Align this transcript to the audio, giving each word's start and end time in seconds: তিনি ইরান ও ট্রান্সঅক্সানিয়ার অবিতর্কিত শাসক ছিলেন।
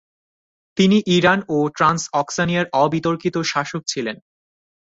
তিনি 0.77 0.97
ইরান 1.07 1.39
ও 1.49 1.57
ট্রান্সঅক্সানিয়ার 1.77 2.65
অবিতর্কিত 2.83 3.35
শাসক 3.51 3.81
ছিলেন। 3.87 4.17